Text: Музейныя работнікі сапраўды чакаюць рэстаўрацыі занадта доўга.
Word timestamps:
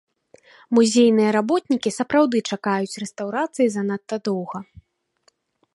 Музейныя 0.77 1.33
работнікі 1.37 1.93
сапраўды 1.99 2.37
чакаюць 2.57 2.99
рэстаўрацыі 3.03 3.67
занадта 3.77 4.15
доўга. 4.31 4.59